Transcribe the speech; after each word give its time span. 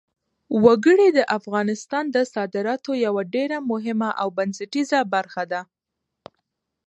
وګړي 0.65 1.07
د 1.17 1.19
افغانستان 1.37 2.03
د 2.15 2.17
صادراتو 2.33 2.91
یوه 3.05 3.21
ډېره 3.35 3.57
مهمه 3.71 4.09
او 4.21 4.27
بنسټیزه 4.37 4.99
برخه 5.13 5.43
ده. 5.51 5.61